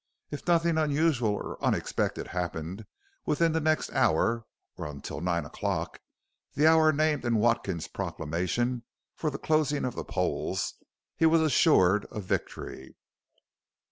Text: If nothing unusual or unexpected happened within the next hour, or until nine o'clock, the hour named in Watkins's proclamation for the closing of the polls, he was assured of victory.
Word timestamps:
If 0.31 0.47
nothing 0.47 0.79
unusual 0.79 1.29
or 1.29 1.63
unexpected 1.63 2.29
happened 2.29 2.87
within 3.27 3.51
the 3.51 3.61
next 3.61 3.93
hour, 3.93 4.47
or 4.75 4.87
until 4.87 5.21
nine 5.21 5.45
o'clock, 5.45 5.99
the 6.55 6.65
hour 6.65 6.91
named 6.91 7.23
in 7.23 7.35
Watkins's 7.35 7.87
proclamation 7.87 8.81
for 9.13 9.29
the 9.29 9.37
closing 9.37 9.85
of 9.85 9.93
the 9.93 10.03
polls, 10.03 10.73
he 11.15 11.27
was 11.27 11.41
assured 11.41 12.05
of 12.05 12.23
victory. 12.23 12.95